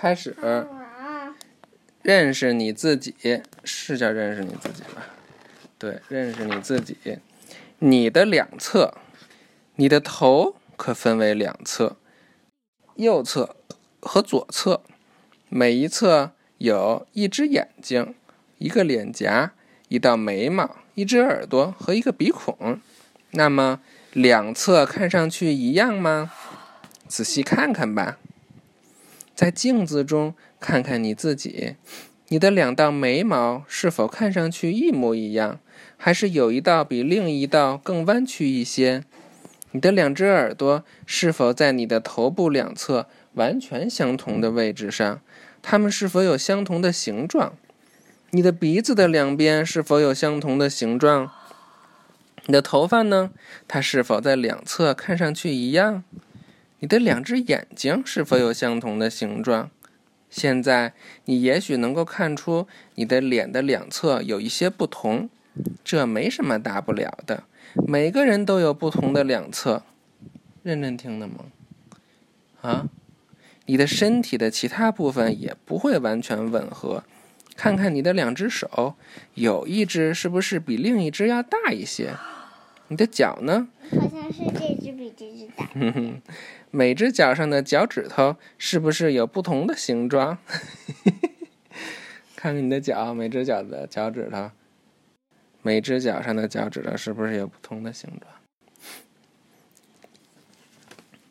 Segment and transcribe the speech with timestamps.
[0.00, 0.36] 开始
[2.02, 5.04] 认识你自己，是叫认识你自己吧？
[5.76, 6.96] 对，认识你自己。
[7.80, 8.94] 你的两侧，
[9.74, 11.96] 你的头可分为两侧，
[12.94, 13.56] 右侧
[14.00, 14.82] 和左侧，
[15.48, 18.14] 每一侧有一只眼睛、
[18.58, 19.52] 一个脸颊、
[19.88, 22.80] 一道眉毛、一只耳朵和一个鼻孔。
[23.32, 23.80] 那么
[24.12, 26.30] 两侧看上去一样吗？
[27.08, 28.18] 仔细看看吧，
[29.38, 31.76] 在镜子中看看你自己，
[32.26, 35.60] 你的两道眉毛是否看上去一模一样，
[35.96, 39.04] 还是有一道比另一道更弯曲一些？
[39.70, 45.20] 你的两只耳朵是否在你的头部两侧完全相同的位置上？
[45.62, 47.52] 它们是否有相同的形状？
[48.30, 51.30] 你的鼻子的两边是否有相同的形状？
[52.46, 53.30] 你的头发呢？
[53.68, 56.02] 它是否在两侧看上去一样？
[56.80, 59.70] 你的两只眼睛是否有相同的形状？
[60.30, 60.92] 现在
[61.24, 65.30] 你也许能够看出你的脸的两侧有一些不同，
[65.82, 67.44] 这没什么大不了的。
[67.86, 69.84] 每个人都有不同的两侧，
[70.62, 71.46] 认真听的吗？
[72.60, 72.86] 啊，
[73.66, 77.02] 你的身体的其他部分也不会完全吻合。
[77.56, 78.94] 看看你的两只手，
[79.34, 82.12] 有一只是不是比另一只要大一些？
[82.88, 83.68] 你的脚呢？
[83.90, 85.68] 好像是这只比这只大。
[86.70, 90.38] 每只脚上的脚趾头是不是有不同的形状？
[92.36, 94.50] 看看你的脚，每只脚的脚趾头，
[95.62, 98.32] 每只脚上的脚趾头是不是有不同的形状？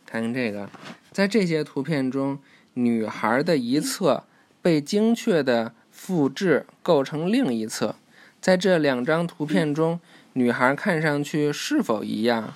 [0.05, 0.69] 看看这个，
[1.11, 2.39] 在这些图片中，
[2.73, 4.23] 女孩的一侧
[4.61, 7.95] 被精确的复制构成另一侧。
[8.39, 9.99] 在这两张图片中，
[10.37, 12.53] 女孩看上去是否一样？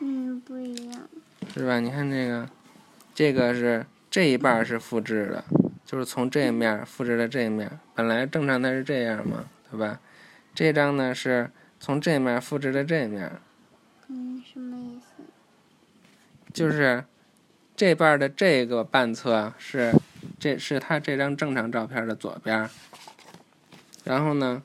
[0.00, 1.08] 嗯，不一样。
[1.54, 1.80] 是吧？
[1.80, 2.46] 你看这个，
[3.14, 5.42] 这个是这一半是复制的，
[5.86, 7.80] 就是从这面复制的这面。
[7.94, 9.98] 本来正常它是这样嘛，对吧？
[10.54, 11.50] 这张呢是
[11.80, 13.32] 从这面复制的这面，
[14.08, 15.24] 嗯，什么意思？
[16.52, 17.02] 就是
[17.74, 19.94] 这半的这个半侧是
[20.38, 22.68] 这是他这张正常照片的左边，
[24.04, 24.62] 然后呢，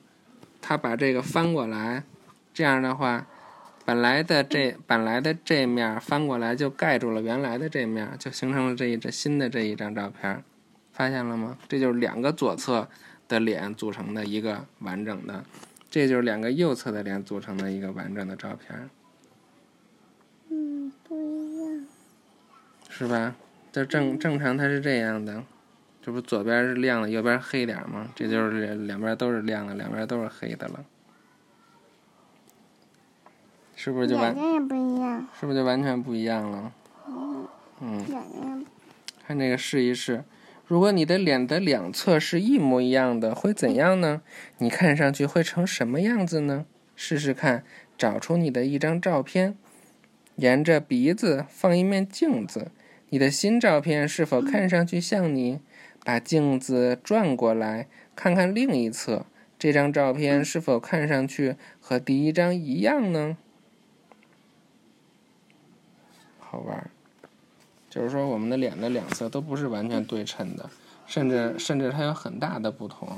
[0.60, 2.04] 他把这个翻过来，
[2.52, 3.26] 这样的话。
[3.84, 10.44] 本来的这本来的这面翻过来就盖住了原来的这面，就形成了这一张新的这一张照片，
[10.92, 11.58] 发现了吗？
[11.68, 12.88] 这就是两个左侧
[13.26, 15.44] 的脸组成的一个完整的，
[15.90, 18.88] 这就是两个右侧的脸组成的一个完整的照片，
[20.48, 21.84] 嗯，不一样。
[22.88, 23.34] 是吧？
[23.72, 25.42] 这正正常它是这样的，
[26.00, 28.08] 这不左边是亮的，右边黑点儿吗？
[28.14, 30.84] 这就是两边都是亮的，两边都是黑的了，
[33.84, 34.52] 是不是就完全？
[34.52, 35.26] 也不一样。
[35.40, 36.72] 是不是就完全不一样了？
[37.80, 38.64] 嗯，
[39.26, 40.22] 看这个试一试，
[40.68, 44.22] 如果你的脸的两侧是一模一样的，会怎样呢？
[44.58, 46.64] 你看上去会成什么样子呢？
[46.94, 47.64] 试试看，
[47.98, 49.56] 找出你的一张照片，
[50.36, 52.70] 沿着鼻子放一面镜子，
[53.08, 55.58] 你的新照片是否看上去像你？
[56.04, 59.26] 把镜子转过来，看看另一侧，
[59.58, 63.36] 这张照片是否看上去和第一张一样呢？
[66.52, 66.90] 好玩儿。
[67.88, 70.68] 就是说，我们的脸的两侧都不是完全对称的，
[71.06, 73.08] 甚至甚至它有很大的不同。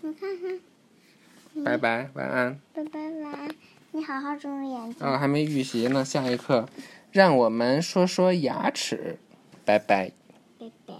[0.00, 2.60] 你看看，拜拜，晚安。
[2.72, 3.50] 拜拜晚安。
[3.90, 4.96] 你好好注意眼睛。
[5.04, 6.68] 哦，还没预习呢，下一课
[7.10, 9.18] 让我们说说牙齿。
[9.64, 10.12] 拜拜。
[10.60, 10.93] 拜拜。